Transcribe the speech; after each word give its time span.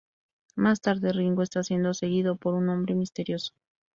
Más 0.55 0.81
tarde, 0.81 1.13
Ringo 1.13 1.43
está 1.43 1.61
siendo 1.61 1.93
seguido 1.93 2.35
por 2.35 2.55
un 2.55 2.69
hombre 2.69 2.95
misterioso. 2.95 3.53